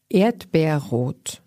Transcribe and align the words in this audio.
Erdbeerrot, 0.08 1.42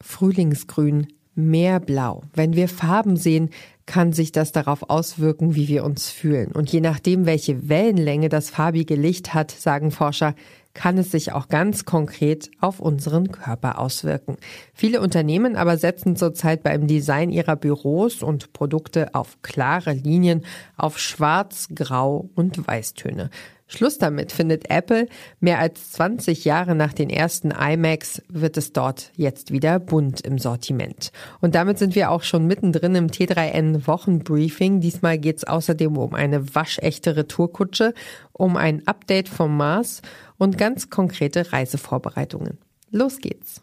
Frühlingsgrün, 0.00 1.08
Meerblau. 1.34 2.22
Wenn 2.34 2.54
wir 2.54 2.68
Farben 2.68 3.16
sehen, 3.16 3.50
kann 3.86 4.12
sich 4.12 4.30
das 4.30 4.52
darauf 4.52 4.88
auswirken, 4.88 5.56
wie 5.56 5.66
wir 5.68 5.84
uns 5.84 6.10
fühlen. 6.10 6.52
Und 6.52 6.72
je 6.72 6.80
nachdem, 6.80 7.26
welche 7.26 7.68
Wellenlänge 7.68 8.28
das 8.28 8.50
farbige 8.50 8.94
Licht 8.94 9.34
hat, 9.34 9.50
sagen 9.50 9.90
Forscher, 9.90 10.36
kann 10.74 10.98
es 10.98 11.10
sich 11.10 11.32
auch 11.32 11.48
ganz 11.48 11.84
konkret 11.84 12.50
auf 12.60 12.80
unseren 12.80 13.32
Körper 13.32 13.78
auswirken. 13.78 14.36
Viele 14.72 15.00
Unternehmen 15.00 15.56
aber 15.56 15.76
setzen 15.76 16.16
zurzeit 16.16 16.62
beim 16.62 16.86
Design 16.86 17.30
ihrer 17.30 17.56
Büros 17.56 18.22
und 18.22 18.52
Produkte 18.52 19.14
auf 19.14 19.42
klare 19.42 19.92
Linien, 19.92 20.44
auf 20.76 20.98
Schwarz, 20.98 21.68
Grau 21.74 22.30
und 22.34 22.66
Weißtöne. 22.66 23.30
Schluss 23.72 23.98
damit 23.98 24.32
findet 24.32 24.68
Apple. 24.68 25.06
Mehr 25.38 25.60
als 25.60 25.92
20 25.92 26.44
Jahre 26.44 26.74
nach 26.74 26.92
den 26.92 27.08
ersten 27.08 27.52
iMacs 27.52 28.20
wird 28.28 28.56
es 28.56 28.72
dort 28.72 29.12
jetzt 29.14 29.52
wieder 29.52 29.78
bunt 29.78 30.20
im 30.22 30.38
Sortiment. 30.38 31.12
Und 31.40 31.54
damit 31.54 31.78
sind 31.78 31.94
wir 31.94 32.10
auch 32.10 32.22
schon 32.22 32.46
mittendrin 32.46 32.96
im 32.96 33.08
T3N 33.08 33.86
Wochenbriefing. 33.86 34.80
Diesmal 34.80 35.18
geht 35.18 35.38
es 35.38 35.44
außerdem 35.44 35.96
um 35.96 36.14
eine 36.14 36.54
waschechte 36.54 37.16
Retourkutsche, 37.16 37.94
um 38.40 38.56
ein 38.56 38.86
Update 38.86 39.28
vom 39.28 39.56
Mars 39.56 40.02
und 40.38 40.56
ganz 40.56 40.90
konkrete 40.90 41.52
Reisevorbereitungen. 41.52 42.58
Los 42.90 43.18
geht's! 43.18 43.62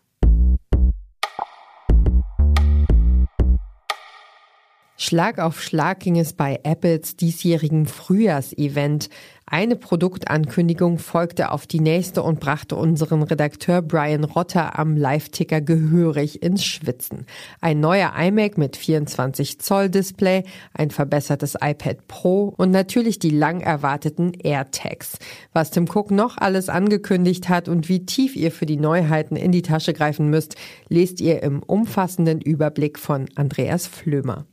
Schlag 4.99 5.37
auf 5.37 5.61
Schlag 5.61 5.99
ging 5.99 6.17
es 6.17 6.33
bei 6.33 6.59
Apples 6.63 7.15
diesjährigen 7.15 7.85
Frühjahrsevent. 7.85 9.09
Eine 9.45 9.75
Produktankündigung 9.75 10.97
folgte 10.97 11.51
auf 11.51 11.67
die 11.67 11.79
nächste 11.79 12.23
und 12.23 12.39
brachte 12.39 12.75
unseren 12.75 13.21
Redakteur 13.21 13.83
Brian 13.83 14.23
Rotter 14.23 14.79
am 14.79 14.97
Live-Ticker 14.97 15.61
gehörig 15.61 16.41
ins 16.41 16.65
Schwitzen. 16.65 17.27
Ein 17.61 17.79
neuer 17.79 18.11
iMac 18.17 18.57
mit 18.57 18.75
24 18.75 19.59
Zoll 19.59 19.91
Display, 19.91 20.43
ein 20.73 20.89
verbessertes 20.89 21.53
iPad 21.61 22.07
Pro 22.07 22.55
und 22.57 22.71
natürlich 22.71 23.19
die 23.19 23.29
lang 23.29 23.61
erwarteten 23.61 24.33
AirTags. 24.33 25.19
Was 25.53 25.69
Tim 25.69 25.85
Cook 25.87 26.09
noch 26.09 26.39
alles 26.39 26.69
angekündigt 26.69 27.49
hat 27.49 27.69
und 27.69 27.87
wie 27.87 28.03
tief 28.03 28.35
ihr 28.35 28.51
für 28.51 28.65
die 28.65 28.77
Neuheiten 28.77 29.35
in 29.35 29.51
die 29.51 29.61
Tasche 29.61 29.93
greifen 29.93 30.31
müsst, 30.31 30.55
lest 30.89 31.21
ihr 31.21 31.43
im 31.43 31.61
umfassenden 31.61 32.41
Überblick 32.41 32.97
von 32.97 33.29
Andreas 33.35 33.85
Flömer. 33.85 34.47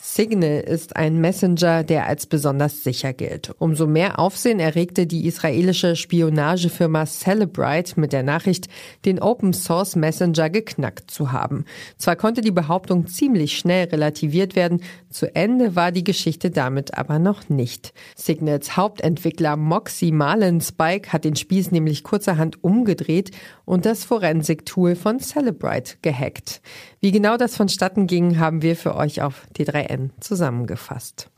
Signal 0.00 0.60
ist 0.60 0.94
ein 0.94 1.20
Messenger, 1.20 1.82
der 1.82 2.06
als 2.06 2.26
besonders 2.26 2.84
sicher 2.84 3.12
gilt. 3.12 3.52
Umso 3.58 3.88
mehr 3.88 4.20
Aufsehen 4.20 4.60
erregte 4.60 5.08
die 5.08 5.26
israelische 5.26 5.96
Spionagefirma 5.96 7.04
Celebrite 7.04 7.98
mit 7.98 8.12
der 8.12 8.22
Nachricht, 8.22 8.68
den 9.04 9.20
Open 9.20 9.52
Source 9.52 9.96
Messenger 9.96 10.50
geknackt 10.50 11.10
zu 11.10 11.32
haben. 11.32 11.64
Zwar 11.96 12.14
konnte 12.14 12.42
die 12.42 12.52
Behauptung 12.52 13.08
ziemlich 13.08 13.58
schnell 13.58 13.88
relativiert 13.88 14.54
werden, 14.54 14.82
zu 15.10 15.34
Ende 15.34 15.74
war 15.74 15.90
die 15.90 16.04
Geschichte 16.04 16.50
damit 16.50 16.96
aber 16.96 17.18
noch 17.18 17.48
nicht. 17.48 17.92
Signals 18.14 18.76
Hauptentwickler 18.76 19.56
Moxie 19.56 20.12
Marlinspike 20.12 21.12
hat 21.12 21.24
den 21.24 21.34
Spieß 21.34 21.72
nämlich 21.72 22.04
kurzerhand 22.04 22.62
umgedreht 22.62 23.32
und 23.64 23.84
das 23.84 24.04
Forensik-Tool 24.04 24.94
von 24.94 25.18
Celebrite 25.18 25.96
gehackt. 26.02 26.60
Wie 27.00 27.10
genau 27.10 27.36
das 27.36 27.56
vonstatten 27.56 28.06
ging, 28.06 28.38
haben 28.38 28.62
wir 28.62 28.76
für 28.76 28.94
euch 28.94 29.22
auf 29.22 29.46
T3N 29.88 30.10
zusammengefasst. 30.20 31.30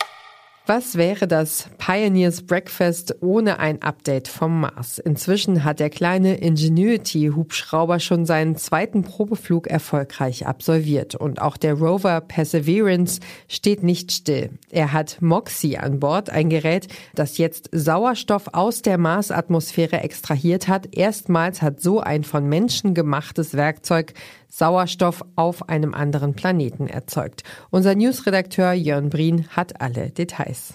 Was 0.66 0.94
wäre 0.94 1.26
das 1.26 1.68
Pioneers 1.78 2.42
Breakfast 2.42 3.16
ohne 3.22 3.58
ein 3.58 3.82
Update 3.82 4.28
vom 4.28 4.60
Mars? 4.60 5.00
Inzwischen 5.00 5.64
hat 5.64 5.80
der 5.80 5.90
kleine 5.90 6.36
Ingenuity-Hubschrauber 6.36 7.98
schon 7.98 8.24
seinen 8.24 8.54
zweiten 8.54 9.02
Probeflug 9.02 9.66
erfolgreich 9.66 10.46
absolviert 10.46 11.16
und 11.16 11.42
auch 11.42 11.56
der 11.56 11.74
Rover 11.74 12.20
Perseverance 12.20 13.18
steht 13.48 13.82
nicht 13.82 14.12
still. 14.12 14.50
Er 14.70 14.92
hat 14.92 15.20
Moxie 15.20 15.76
an 15.76 15.98
Bord, 15.98 16.30
ein 16.30 16.50
Gerät, 16.50 16.86
das 17.16 17.38
jetzt 17.38 17.68
Sauerstoff 17.72 18.50
aus 18.52 18.82
der 18.82 18.98
Marsatmosphäre 18.98 20.02
extrahiert 20.02 20.68
hat. 20.68 20.94
Erstmals 20.94 21.62
hat 21.62 21.80
so 21.80 21.98
ein 21.98 22.22
von 22.22 22.48
Menschen 22.48 22.94
gemachtes 22.94 23.54
Werkzeug 23.54 24.12
Sauerstoff 24.50 25.24
auf 25.36 25.68
einem 25.68 25.94
anderen 25.94 26.34
Planeten 26.34 26.86
erzeugt. 26.86 27.44
Unser 27.70 27.94
Newsredakteur 27.94 28.72
Jörn 28.72 29.08
Brien 29.08 29.48
hat 29.48 29.80
alle 29.80 30.10
Details. 30.10 30.74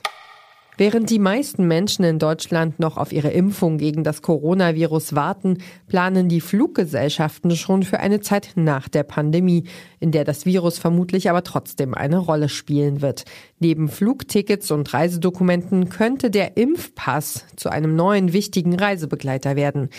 Während 0.78 1.10
die 1.10 1.20
meisten 1.20 1.68
Menschen 1.68 2.04
in 2.04 2.20
Deutschland 2.20 2.80
noch 2.80 2.98
auf 2.98 3.14
ihre 3.14 3.30
Impfung 3.30 3.78
gegen 3.78 4.04
das 4.04 4.22
Coronavirus 4.22 5.16
warten, 5.16 5.60
planen 5.88 6.28
die 6.28 6.42
Fluggesellschaften 6.42 7.56
schon 7.56 7.84
für 7.84 8.02
eine 8.02 8.20
Zeit 8.20 8.52
nach 8.56 8.90
der 8.90 9.04
Pandemie, 9.04 9.64
in 10.02 10.12
der 10.12 10.26
das 10.26 10.46
Virus 10.46 10.78
vermutlich 10.78 11.30
aber 11.30 11.44
trotzdem 11.44 11.94
eine 11.94 12.18
Rolle 12.18 12.50
spielen 12.50 13.02
wird. 13.02 13.24
Neben 13.60 13.88
Flugtickets 13.88 14.70
und 14.70 14.94
Reisedokumenten 14.94 15.88
könnte 15.88 16.30
der 16.30 16.58
Impfpass 16.58 17.46
zu 17.56 17.70
einem 17.70 17.96
neuen 17.96 18.34
wichtigen 18.34 18.76
Reisebegleiter 18.78 19.56
werden. 19.56 19.90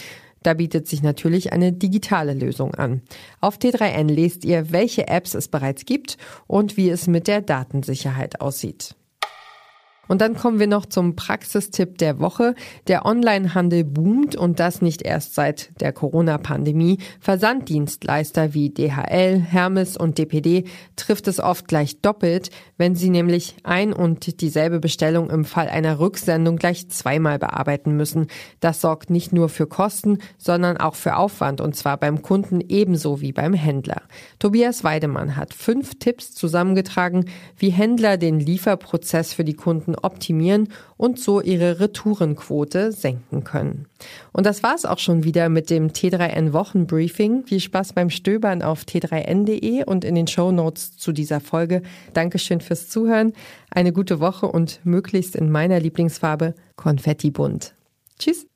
Da 0.46 0.54
bietet 0.54 0.86
sich 0.86 1.02
natürlich 1.02 1.52
eine 1.52 1.72
digitale 1.72 2.32
Lösung 2.32 2.72
an. 2.76 3.02
Auf 3.40 3.56
T3N 3.56 4.06
lest 4.08 4.44
ihr, 4.44 4.70
welche 4.70 5.08
Apps 5.08 5.34
es 5.34 5.48
bereits 5.48 5.86
gibt 5.86 6.18
und 6.46 6.76
wie 6.76 6.88
es 6.88 7.08
mit 7.08 7.26
der 7.26 7.40
Datensicherheit 7.40 8.40
aussieht. 8.40 8.94
Und 10.08 10.20
dann 10.20 10.36
kommen 10.36 10.58
wir 10.58 10.66
noch 10.66 10.86
zum 10.86 11.16
Praxistipp 11.16 11.98
der 11.98 12.18
Woche. 12.18 12.54
Der 12.86 13.06
Onlinehandel 13.06 13.84
boomt 13.84 14.36
und 14.36 14.60
das 14.60 14.82
nicht 14.82 15.02
erst 15.02 15.34
seit 15.34 15.70
der 15.80 15.92
Corona-Pandemie. 15.92 16.98
Versanddienstleister 17.20 18.54
wie 18.54 18.70
DHL, 18.70 19.40
Hermes 19.40 19.96
und 19.96 20.18
DPD 20.18 20.64
trifft 20.96 21.28
es 21.28 21.40
oft 21.40 21.68
gleich 21.68 22.00
doppelt, 22.00 22.50
wenn 22.76 22.94
sie 22.94 23.10
nämlich 23.10 23.56
ein 23.64 23.92
und 23.92 24.40
dieselbe 24.40 24.80
Bestellung 24.80 25.30
im 25.30 25.44
Fall 25.44 25.68
einer 25.68 25.98
Rücksendung 25.98 26.56
gleich 26.56 26.88
zweimal 26.88 27.38
bearbeiten 27.38 27.96
müssen. 27.96 28.28
Das 28.60 28.80
sorgt 28.80 29.10
nicht 29.10 29.32
nur 29.32 29.48
für 29.48 29.66
Kosten, 29.66 30.18
sondern 30.38 30.76
auch 30.76 30.94
für 30.94 31.16
Aufwand 31.16 31.60
und 31.60 31.74
zwar 31.74 31.96
beim 31.96 32.22
Kunden 32.22 32.60
ebenso 32.60 33.20
wie 33.20 33.32
beim 33.32 33.54
Händler. 33.54 34.02
Tobias 34.38 34.84
Weidemann 34.84 35.36
hat 35.36 35.54
fünf 35.54 35.98
Tipps 35.98 36.32
zusammengetragen, 36.32 37.26
wie 37.56 37.70
Händler 37.70 38.16
den 38.16 38.38
Lieferprozess 38.38 39.32
für 39.32 39.44
die 39.44 39.54
Kunden 39.54 39.95
optimieren 40.02 40.68
und 40.96 41.18
so 41.18 41.40
ihre 41.40 41.80
Retourenquote 41.80 42.92
senken 42.92 43.44
können. 43.44 43.86
Und 44.32 44.46
das 44.46 44.62
war's 44.62 44.84
auch 44.84 44.98
schon 44.98 45.24
wieder 45.24 45.48
mit 45.48 45.70
dem 45.70 45.88
T3N 45.88 46.52
Wochenbriefing. 46.52 47.44
Viel 47.44 47.60
Spaß 47.60 47.92
beim 47.92 48.10
Stöbern 48.10 48.62
auf 48.62 48.82
t3n.de 48.82 49.84
und 49.84 50.04
in 50.04 50.14
den 50.14 50.26
Show 50.26 50.52
Notes 50.52 50.96
zu 50.96 51.12
dieser 51.12 51.40
Folge. 51.40 51.82
Dankeschön 52.12 52.60
fürs 52.60 52.88
Zuhören. 52.88 53.32
Eine 53.70 53.92
gute 53.92 54.20
Woche 54.20 54.46
und 54.46 54.80
möglichst 54.84 55.36
in 55.36 55.50
meiner 55.50 55.80
Lieblingsfarbe 55.80 56.54
Konfetti 56.76 57.30
bunt. 57.30 57.74
Tschüss. 58.18 58.46